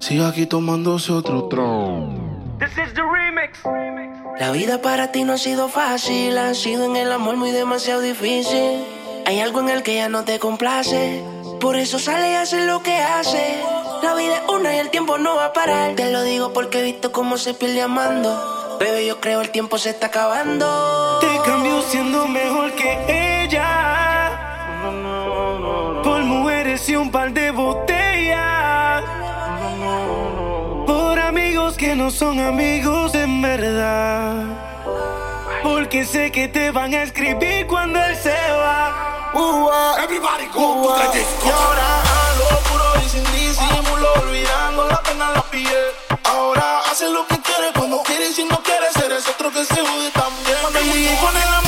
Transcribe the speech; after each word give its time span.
Sigue 0.00 0.24
aquí 0.24 0.46
tomándose 0.46 1.12
otro 1.12 1.48
tron. 1.48 2.58
This 2.58 2.70
is 2.78 2.94
the 2.94 3.02
remix. 3.02 3.60
La 4.38 4.52
vida 4.52 4.80
para 4.80 5.12
ti 5.12 5.24
no 5.24 5.34
ha 5.34 5.38
sido 5.38 5.68
fácil, 5.68 6.38
ha 6.38 6.54
sido 6.54 6.84
en 6.84 6.96
el 6.96 7.12
amor 7.12 7.36
muy 7.36 7.50
demasiado 7.50 8.00
difícil. 8.00 8.84
Hay 9.26 9.40
algo 9.40 9.60
en 9.60 9.68
el 9.68 9.82
que 9.82 9.96
ya 9.96 10.08
no 10.08 10.24
te 10.24 10.38
complace, 10.38 11.22
por 11.60 11.76
eso 11.76 11.98
sale 11.98 12.32
y 12.32 12.34
hace 12.34 12.66
lo 12.66 12.82
que 12.82 12.96
hace. 12.96 13.62
La 14.02 14.14
vida 14.14 14.36
es 14.36 14.48
una 14.48 14.74
y 14.74 14.78
el 14.78 14.90
tiempo 14.90 15.18
no 15.18 15.36
va 15.36 15.46
a 15.46 15.52
parar. 15.52 15.94
Te 15.96 16.10
lo 16.10 16.22
digo 16.22 16.52
porque 16.52 16.80
he 16.80 16.82
visto 16.82 17.12
cómo 17.12 17.36
se 17.36 17.52
pierde 17.52 17.82
amando. 17.82 18.76
Bebé, 18.78 19.06
yo 19.06 19.20
creo 19.20 19.40
el 19.40 19.50
tiempo 19.50 19.76
se 19.76 19.90
está 19.90 20.06
acabando. 20.06 21.18
Te 21.20 21.38
cambio 21.44 21.82
siendo 21.82 22.26
mejor 22.28 22.72
que 22.72 22.92
ella. 23.08 23.27
No 31.98 32.12
son 32.12 32.38
amigos 32.38 33.12
en 33.16 33.42
verdad. 33.42 34.44
Porque 35.64 36.04
sé 36.04 36.30
que 36.30 36.46
te 36.46 36.70
van 36.70 36.94
a 36.94 37.02
escribir 37.02 37.66
cuando 37.66 38.00
él 38.00 38.16
se 38.16 38.38
va. 38.52 39.32
Uh, 39.34 39.68
Everybody 40.04 40.46
go 40.54 40.86
to 40.86 40.94
the 40.94 41.18
disco. 41.18 41.44
Y 41.44 41.50
ahora 41.50 41.86
a 42.00 42.36
lo 42.38 42.58
puro 42.68 43.04
y 43.04 43.08
sin 43.08 43.24
disimulo, 43.32 44.12
olvidando 44.22 44.86
la 44.86 45.02
pena 45.02 45.30
la 45.34 45.42
piel. 45.42 45.86
Ahora 46.22 46.78
hace 46.88 47.10
lo 47.10 47.26
que 47.26 47.36
quiere 47.40 47.72
cuando 47.76 48.00
quiere 48.04 48.28
y 48.28 48.32
si 48.32 48.44
no 48.44 48.62
quiere 48.62 48.92
ser 48.92 49.10
es 49.10 49.26
otro 49.26 49.50
que 49.50 49.64
se 49.64 49.74
jode 49.74 50.10
también. 50.12 51.16
Cuando 51.20 51.67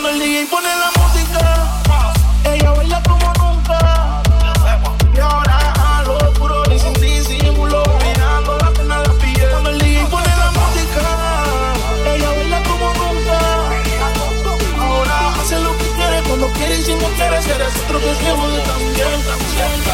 Cuando 0.00 0.10
el 0.10 0.20
DJ 0.20 0.46
pone 0.46 0.68
la 0.68 0.92
música, 1.02 1.42
ella 2.44 2.70
baila 2.70 3.02
como 3.02 3.32
nunca. 3.34 4.22
Y 5.12 5.18
ahora 5.18 5.58
a 5.74 6.04
lo 6.04 6.32
puro 6.34 6.62
y 6.72 6.78
sin 6.78 6.92
disimulo, 6.92 7.82
mirando 8.04 8.56
la 8.58 8.70
pena 8.70 8.98
la 9.00 9.12
piel. 9.14 9.50
Cuando 9.50 9.70
el 9.70 9.78
DJ 9.80 10.06
pone 10.06 10.28
la 10.28 10.52
música, 10.52 11.02
ella 12.14 12.30
baila 12.30 12.62
como 12.62 12.94
nunca. 12.94 13.38
Ahora 14.78 15.34
hace 15.40 15.58
lo 15.58 15.76
que 15.76 15.88
quiere, 15.90 16.22
cuando 16.28 16.46
quiere 16.52 16.76
y 16.78 16.82
si 16.84 16.94
no 16.94 17.08
quiere 17.16 17.42
ser 17.42 17.60
es 17.60 17.76
otro 17.82 17.98
que 17.98 18.14
se 18.14 18.22
también, 18.22 19.22
también, 19.26 19.87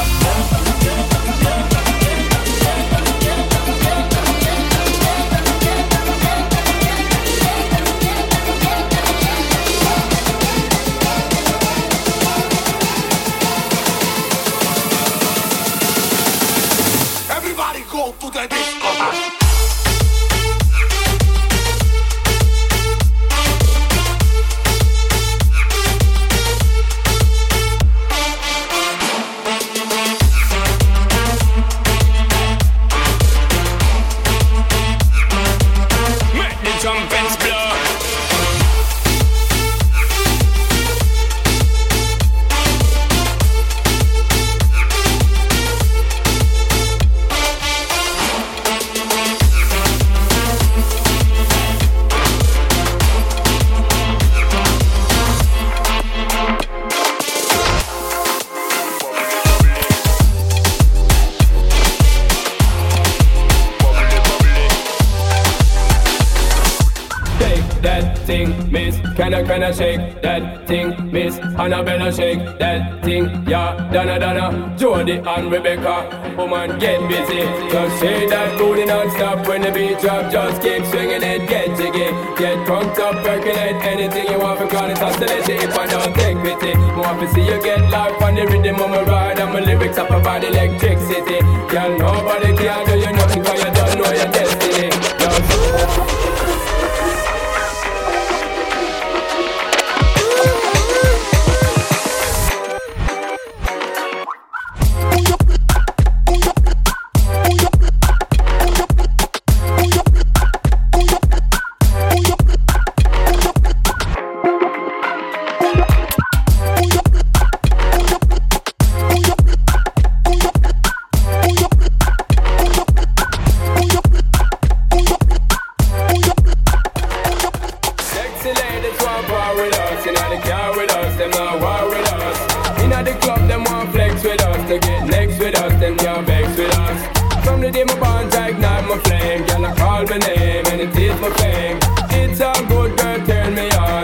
Can 69.46 69.62
I, 69.62 69.72
shake 69.72 70.22
that 70.22 70.66
thing, 70.66 71.12
miss? 71.12 71.36
Annabella 71.36 72.10
shake 72.10 72.58
that 72.58 73.04
thing, 73.04 73.24
yeah. 73.46 73.76
Donna, 73.92 74.18
Donna, 74.18 74.74
Jody 74.78 75.20
and 75.20 75.52
Rebecca. 75.52 76.34
Woman, 76.36 76.78
get 76.78 76.98
busy. 77.08 77.44
Just 77.70 78.00
shake 78.00 78.30
that 78.30 78.56
booty 78.58 78.86
non-stop 78.86 79.46
when 79.46 79.60
the 79.60 79.70
beat 79.70 80.00
drop. 80.00 80.32
Just 80.32 80.62
keep 80.62 80.84
swinging 80.86 81.22
it, 81.22 81.46
get 81.48 81.76
jiggy. 81.76 82.08
Get 82.40 82.64
drunk 82.66 82.98
up, 82.98 83.22
percolate 83.22 83.84
anything 83.84 84.32
you 84.32 84.38
want 84.38 84.60
because 84.60 84.90
it's 84.90 85.00
hostility. 85.00 85.52
If 85.52 85.78
I 85.78 85.86
don't 85.86 86.14
take 86.16 86.38
pity, 86.42 86.74
more 86.96 87.12
to 87.12 87.28
see 87.34 87.44
you 87.44 87.62
get 87.62 87.82
life 87.90 88.20
on 88.22 88.34
the 88.34 88.46
rhythm 88.46 88.80
of 88.80 88.90
my 88.90 89.02
ride. 89.02 89.38
And 89.38 89.52
my 89.52 89.60
lyrics 89.60 89.98
up 89.98 90.08
about 90.08 90.42
electricity. 90.42 91.43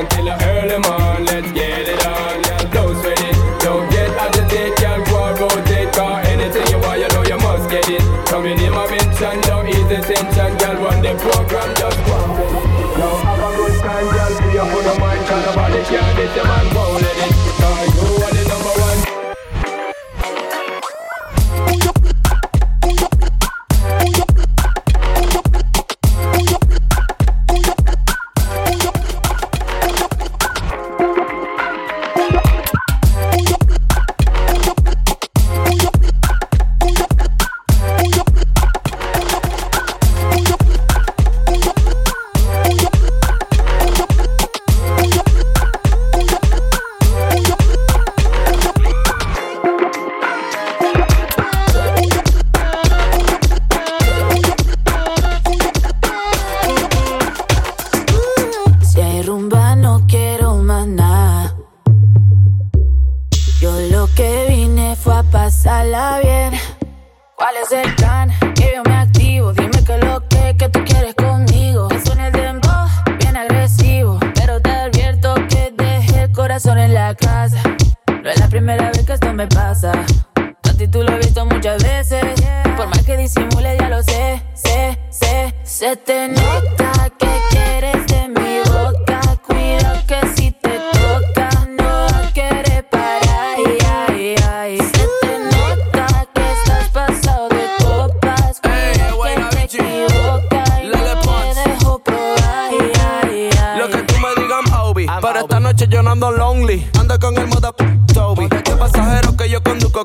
On 0.00 0.08
till 0.08 0.29
I 0.29 0.37
early 0.56 0.79
morn. 0.81 1.25
Let's 1.29 1.52
get 1.52 1.88
it 1.88 2.06
on, 2.06 2.43
girl, 2.43 2.64
don't 2.73 2.97
sweat 3.00 3.20
it, 3.20 3.37
don't 3.61 3.87
get 3.91 4.11
agitated, 4.17 4.76
girl, 4.81 5.00
go 5.05 5.17
and 5.29 5.38
rotate, 5.41 5.93
cause 5.93 6.26
anything 6.26 6.67
you 6.73 6.79
want, 6.81 7.00
you 7.00 7.08
know 7.12 7.25
you 7.25 7.38
must 7.44 7.69
get 7.70 7.88
it. 7.88 8.02
Coming 8.26 8.58
in 8.58 8.73
my 8.73 8.88
mention, 8.88 9.41
don't 9.44 9.69
ease 9.69 9.88
the 9.93 10.00
tension, 10.00 10.50
girl, 10.58 10.76
run 10.85 11.02
the 11.02 11.12
program, 11.20 11.70
just 11.76 12.00
go. 12.08 12.19
Now 12.97 13.14
have 13.29 13.44
a 13.44 13.50
good 13.56 13.76
time, 13.85 14.08
girl, 14.08 14.32
free 14.41 14.58
up 14.58 14.73
on 14.73 14.85
the 14.88 14.94
mind, 14.99 15.23
cause 15.29 15.44
nobody 15.47 15.82
can 15.85 16.17
this, 16.17 16.32
the 16.35 16.44
man 16.44 16.67
won't 16.75 16.90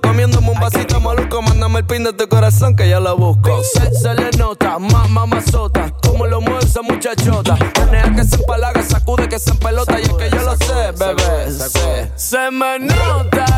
Comiéndome 0.01 0.49
un 0.51 0.59
vasito 0.59 0.99
maluco. 0.99 1.41
Mándame 1.41 1.79
el 1.79 1.85
pin 1.85 2.03
de 2.03 2.13
tu 2.13 2.27
corazón 2.27 2.75
que 2.75 2.89
yo 2.89 2.99
lo 2.99 3.15
busco. 3.15 3.61
Se, 3.63 4.13
le 4.13 4.31
nota, 4.37 4.77
más 4.79 5.09
mamazota. 5.09 5.91
Como 6.03 6.25
lo 6.25 6.41
mueve 6.41 6.63
esa 6.63 6.81
muchachota. 6.81 7.57
Menea 7.85 8.13
que 8.13 8.23
se 8.23 8.35
empalaga, 8.35 8.81
sacude 8.83 9.27
que 9.29 9.39
se 9.39 9.51
empelota. 9.51 9.99
Y 9.99 10.03
es 10.03 10.13
que 10.13 10.29
yo 10.29 10.41
lo 10.43 10.55
sé, 10.57 10.91
bebé. 10.97 11.51
Se, 11.51 12.11
se 12.15 12.51
me 12.51 12.79
nota 12.79 13.54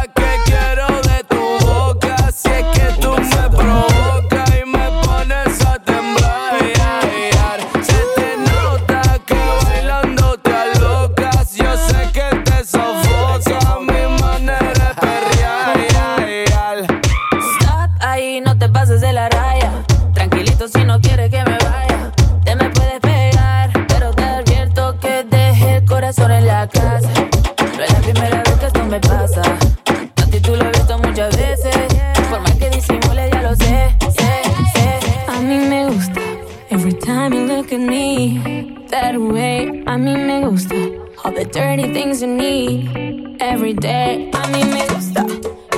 dirty 41.52 41.94
things 41.94 42.22
you 42.22 42.28
need 42.28 43.38
every 43.40 43.74
day, 43.74 44.30
a 44.34 44.48
mí 44.48 44.64
me 44.64 44.86
gusta. 44.88 45.26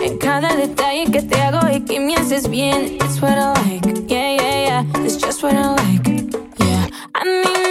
En 0.01 0.17
cada 0.17 0.55
detalle 0.55 1.11
que 1.11 1.21
te 1.21 1.41
hago 1.41 1.67
y 1.69 1.81
que 1.81 1.99
me 1.99 2.15
haces 2.15 2.49
bien, 2.49 2.97
it's 3.01 3.21
what 3.21 3.37
I 3.37 3.53
like. 3.53 3.85
Yeah, 4.07 4.35
yeah, 4.35 4.83
yeah, 4.83 5.03
it's 5.05 5.17
just 5.17 5.43
what 5.43 5.53
I 5.53 5.75
like. 5.75 6.07
Yeah, 6.59 6.87
a 7.13 7.25
mí 7.25 7.68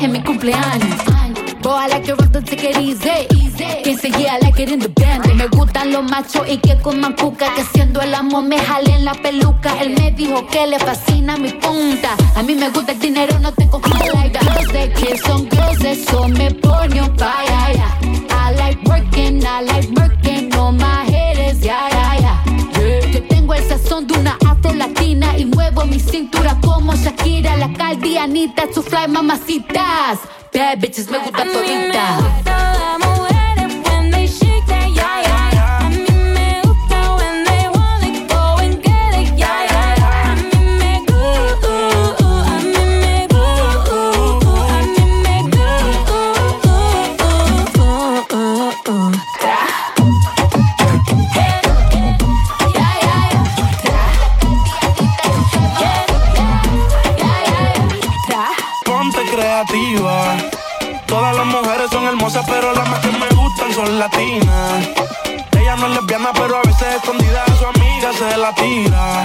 Es 0.00 0.08
mi 0.10 0.22
cumpleaños. 0.22 0.96
Boy, 1.62 1.72
I 1.72 1.88
like 1.88 2.08
it 2.08 2.20
rough, 2.20 2.30
don't 2.30 2.46
take 2.46 2.70
it 2.70 2.76
easy. 2.76 3.26
Quien 3.82 3.98
se 3.98 4.10
yeah, 4.10 4.36
I 4.36 4.38
like 4.40 4.62
it 4.62 4.70
in 4.70 4.78
the 4.78 4.88
band. 4.88 5.34
Me 5.34 5.48
gustan 5.48 5.90
los 5.90 6.04
machos 6.04 6.46
y 6.48 6.58
que 6.58 6.76
coman 6.78 7.14
cuca. 7.14 7.52
Que 7.54 7.64
siendo 7.72 8.00
el 8.02 8.14
amor 8.14 8.44
me 8.44 8.58
jalen 8.58 9.04
la 9.04 9.14
peluca. 9.14 9.76
Él 9.80 9.90
me 9.98 10.12
dijo 10.12 10.46
que 10.48 10.66
le 10.66 10.78
fascina 10.78 11.36
mi 11.36 11.50
punta. 11.50 12.10
A 12.36 12.42
mí 12.42 12.54
me 12.54 12.68
gusta 12.70 12.92
el 12.92 12.98
dinero, 13.00 13.38
no 13.40 13.52
te 13.52 13.66
confundas. 13.68 14.32
Yo 14.32 14.70
sé 14.70 14.92
que 14.92 15.18
son 15.18 15.48
girls, 15.50 15.84
eso 15.84 16.28
me 16.28 16.50
pone 16.52 17.02
un 17.02 17.16
yeah. 17.16 17.98
I 18.30 18.54
like 18.56 18.78
working, 18.88 19.42
I 19.44 19.62
like 19.62 19.88
working 19.98 20.54
on 20.54 20.76
my 20.76 21.06
yeah, 21.10 21.88
yeah, 21.90 22.18
yeah. 22.20 23.10
Yo 23.12 23.22
tengo 23.28 23.54
el 23.54 23.64
sazón 23.64 24.06
de 24.06 24.18
una 24.18 24.36
latina 24.74 25.36
y 25.36 25.46
muevo 25.46 25.84
mi 25.84 26.00
cintura 26.00 26.56
como 26.60 26.94
Shakira, 26.94 27.56
la 27.56 27.72
caldianita, 27.72 28.64
su 28.72 28.82
fly 28.82 29.08
mamacitas. 29.08 30.20
Bad 30.52 30.78
bitches 30.78 31.10
me 31.10 31.18
gustan 31.18 31.48
toditas. 31.52 33.35
Pero 62.34 62.72
las 62.72 62.88
más 62.88 62.98
que 62.98 63.12
me 63.12 63.28
gustan 63.36 63.72
son 63.72 64.00
latinas. 64.00 64.88
Ella 65.60 65.76
no 65.76 65.86
es 65.86 65.92
lesbiana, 65.92 66.32
pero 66.32 66.56
a 66.56 66.62
veces 66.62 66.96
escondida 66.96 67.44
a 67.44 67.56
su 67.56 67.66
amiga 67.66 68.12
se 68.12 68.36
la 68.36 68.52
tira. 68.52 69.24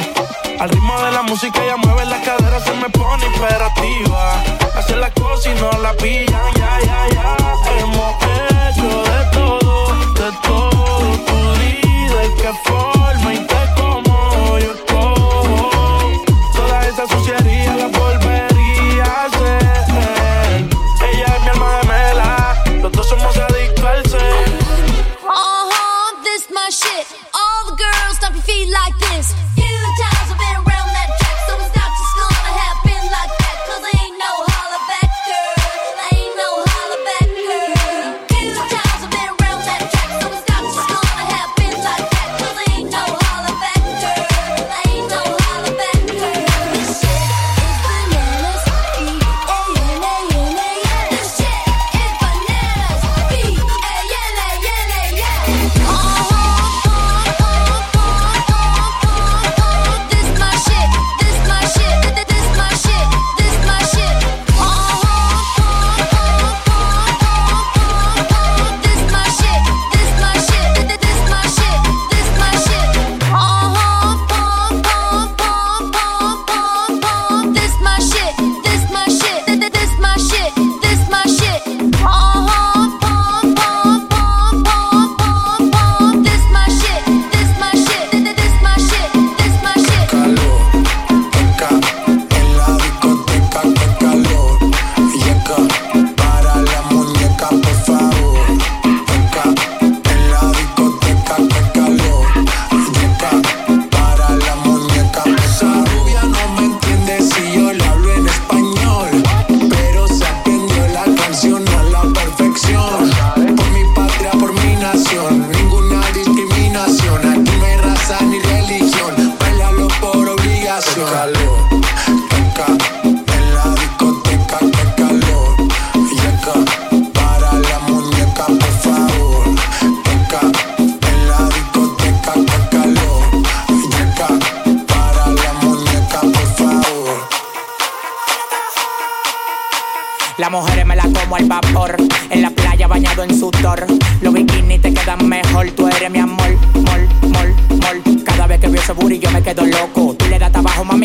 Al 0.60 0.70
ritmo 0.70 1.01
de 1.01 1.12
la 1.12 1.24
música 1.24 1.63
ella 1.63 1.77
mueve 1.77 2.05
las 2.05 2.24
caderas, 2.24 2.63
se 2.63 2.74
me 2.74 2.89
pone 2.89 3.25
imperativa. 3.25 4.43
Hace 4.75 4.96
las 4.98 5.12
cosas 5.13 5.48
y 5.48 5.60
no 5.60 5.72
la 5.81 5.93
pillan, 5.93 6.53
ya, 6.55 6.79
ya, 6.86 7.08
ya. 7.10 7.38
Hemos 7.79 8.15
hecho 8.70 9.03
de 9.03 9.25
todo, 9.34 9.88
de 10.13 10.31
todo. 10.43 11.12
Vida 11.58 12.25
y 12.25 12.36
qué 12.39 12.53
forma 12.65 13.34
y 13.34 13.48
qué 13.48 13.81
como 13.81 14.60
yo 14.60 14.72
escojo. 14.74 16.24
Toda 16.53 16.88
esa 16.88 17.08
suciería 17.08 17.40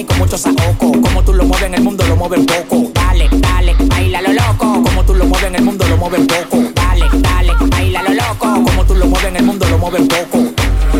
con 0.06 0.18
mucho 0.18 0.38
saoco. 0.38 0.92
Como 0.92 1.22
tú 1.22 1.32
lo 1.32 1.44
mueves 1.44 1.66
en 1.66 1.74
el 1.74 1.82
mundo, 1.82 2.04
lo 2.06 2.16
mueves 2.16 2.40
poco. 2.46 2.90
Dale, 2.94 3.28
dale, 3.32 3.74
baila 3.86 4.22
lo 4.22 4.32
loco. 4.32 4.82
Como 4.82 5.04
tú 5.04 5.14
lo 5.14 5.24
mueves 5.26 5.48
en 5.48 5.56
el 5.56 5.62
mundo, 5.62 5.86
lo 5.88 5.96
mueves 5.96 6.20
poco. 6.26 6.62
Dale, 6.74 7.06
dale, 7.14 7.52
baila 7.68 8.02
lo 8.02 8.10
loco. 8.14 8.64
Como 8.64 8.84
tú 8.84 8.94
lo 8.94 9.06
mueves 9.06 9.28
en 9.28 9.36
el 9.36 9.44
mundo, 9.44 9.66
lo 9.68 9.78
mueves 9.78 10.02
poco. 10.02 10.44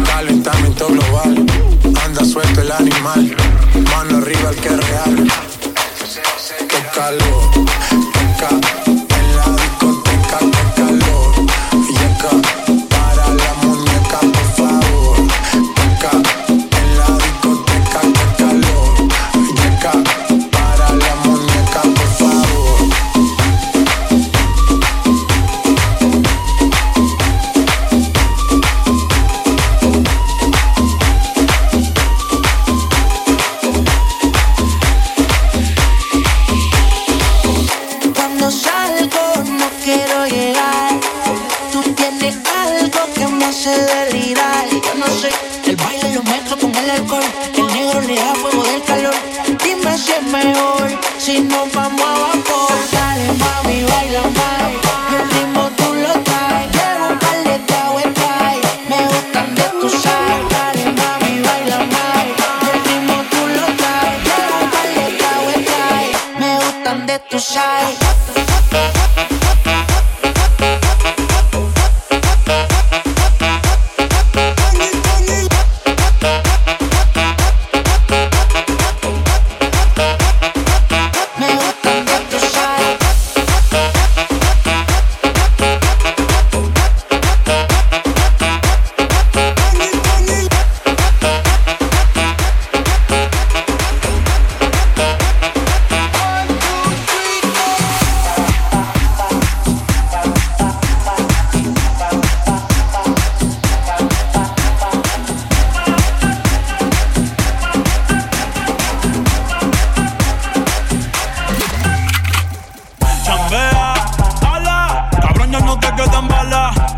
Calentamiento 0.05 0.89
global. 0.89 1.47
Anda 2.05 2.25
suelto 2.25 2.61
el 2.61 2.73
animal. 2.73 3.37
Mano 3.91 4.19
arriba 4.19 4.51
el 4.51 4.57
que 4.57 4.69
es 4.69 4.77
real. 4.77 5.33
Qué 6.69 6.83
calor. 6.95 7.56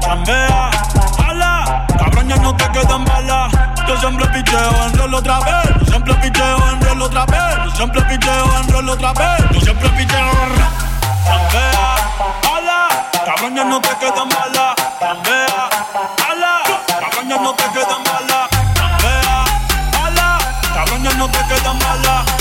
chambea. 0.09 0.71
Ala, 1.29 1.87
cabrón, 1.99 2.29
no 2.29 2.57
te 2.57 2.67
quedan 2.73 3.05
balas. 3.05 3.53
Yo 3.87 3.97
siempre 3.99 4.27
picheo 4.29 4.87
en 4.87 4.99
rol 4.99 5.15
otra 5.15 5.39
vez. 5.41 5.69
Yo 5.81 5.87
siempre 5.87 6.15
picheo 6.15 6.71
en 6.71 6.81
rol 6.81 7.03
otra 7.03 7.27
vez. 7.27 7.57
Yo 7.65 7.71
siempre 7.77 8.03
picheo 8.03 8.59
en 8.59 8.73
rol 8.73 8.89
otra 8.89 9.13
vez. 9.13 9.41
Yo 9.53 9.61
siempre 9.61 9.89
picheo 9.91 10.31
Chambea. 11.25 11.95
Ala, 12.57 12.89
cabrón, 13.27 13.55
no 13.55 13.81
te 13.81 13.95
quedan 14.01 14.29
balas. 14.29 14.75
Chambea. 14.99 15.69
Ala, 16.31 16.63
cabrón, 17.01 17.29
no 17.29 17.53
te 17.55 17.65
quedan 17.75 18.03
balas. 18.05 18.49
Chambea. 18.75 19.45
Ala, 20.07 20.39
cabrón, 20.75 21.03
ya 21.03 21.13
no 21.15 21.29
te 21.29 21.39
quedan 21.49 21.79
balas. 21.79 22.38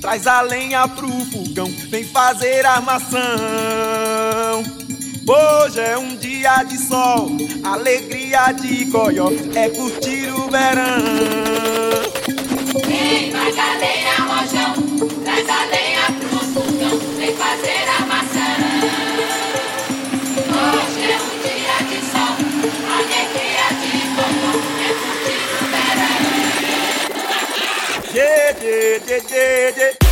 Traz 0.00 0.26
a 0.26 0.40
lenha 0.40 0.88
pro 0.88 1.08
fogão, 1.26 1.70
vem 1.90 2.04
fazer 2.04 2.64
armação. 2.64 3.20
Hoje 5.28 5.80
é 5.80 5.98
um 5.98 6.16
dia 6.16 6.62
de 6.64 6.78
sol, 6.78 7.28
alegria 7.62 8.50
de 8.52 8.86
goió, 8.86 9.28
é 9.54 9.68
curtir 9.68 10.32
o 10.32 10.50
verão. 10.50 11.02
Vem, 12.86 13.30
traz 13.30 13.58
a 13.58 13.78
Yeah, 28.84 28.98
yeah, 29.06 29.20
yeah, 29.30 29.70
yeah, 29.78 30.03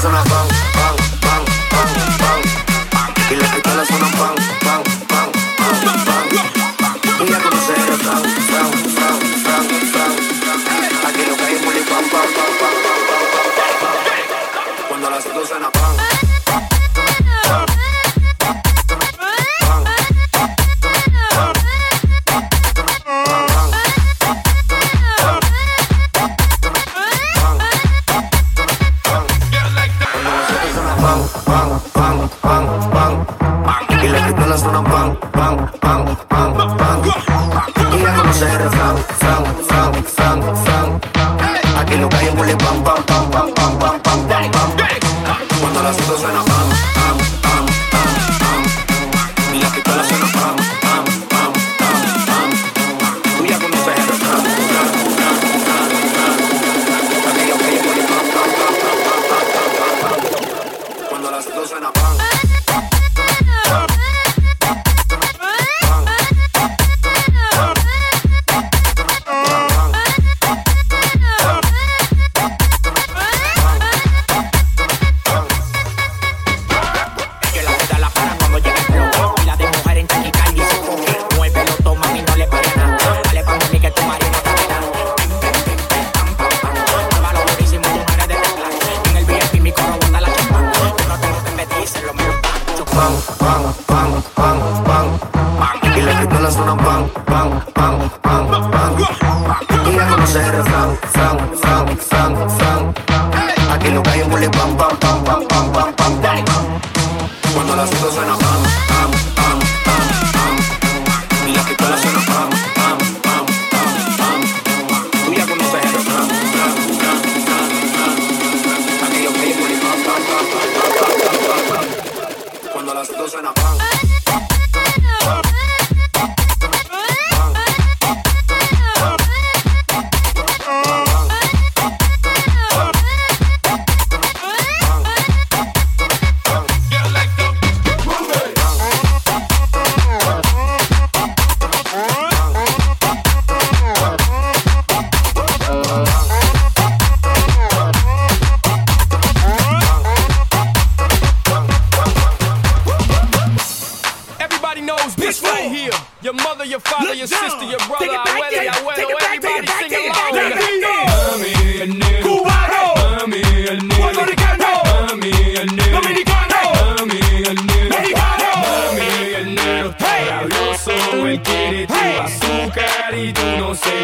suena 0.00 0.22
pan, 0.24 0.48
pan, 0.74 0.96
pan, 1.20 1.44
pan, 1.70 2.18
pan. 2.18 3.14
Y 3.30 3.36
las 3.36 3.50
pistolas. 3.54 4.55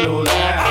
celular. 0.03 0.62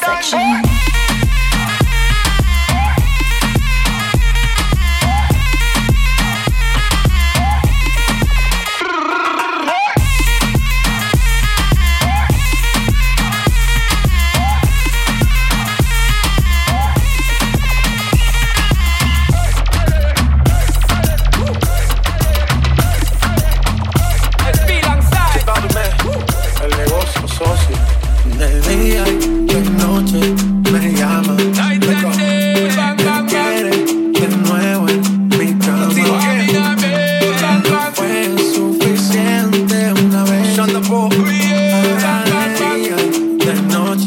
section. 0.00 0.67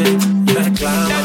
noche, 0.02 0.28
mezclamos. 0.54 1.21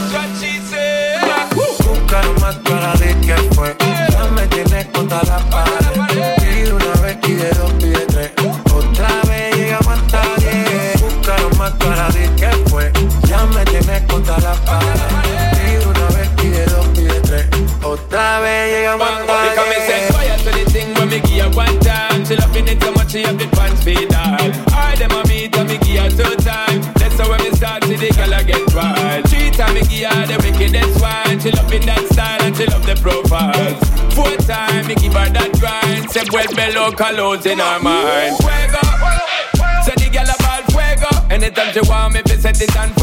no 36.91 36.97
colognes 36.97 37.47
in 37.47 37.59
her 37.59 37.81
mind. 37.81 38.37
Fuego, 38.39 38.81
say 39.83 39.95
the 39.97 40.09
girl 40.13 40.31
about 40.35 40.65
fuego. 40.71 41.35
Anytime 41.35 41.73
she 41.73 41.81
want 41.89 42.15
me, 42.15 42.23
be 42.23 42.37
set 42.37 42.61
it 42.61 42.77
on 42.77 42.96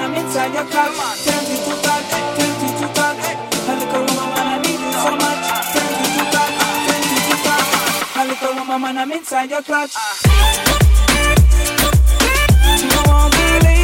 I'm 0.00 0.14
inside 0.14 0.54
your 0.54 0.64
clutch, 0.64 0.96
Tell 1.24 1.42
little 3.76 4.00
woman, 4.00 4.38
I 4.38 4.58
need 4.62 4.80
you 4.80 4.92
so 4.92 5.10
much. 5.16 5.42
Little 8.28 8.54
woman, 8.66 8.96
I'm 8.98 9.12
inside 9.12 9.50
your 9.50 9.62
clutch. 9.62 9.94
You 12.82 13.02
won't 13.06 13.32
believe. 13.32 13.81